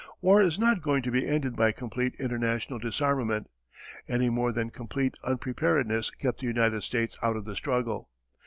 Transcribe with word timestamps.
War 0.19 0.41
is 0.41 0.57
not 0.57 0.81
going 0.81 1.03
to 1.03 1.11
be 1.11 1.27
ended 1.27 1.55
by 1.55 1.71
complete 1.71 2.15
international 2.17 2.79
disarmament, 2.79 3.51
any 4.07 4.31
more 4.31 4.51
than 4.51 4.71
complete 4.71 5.13
unpreparedness 5.23 6.09
kept 6.09 6.39
the 6.39 6.47
United 6.47 6.81
States 6.81 7.15
out 7.21 7.35
of 7.35 7.45
the 7.45 7.55
struggle. 7.55 8.09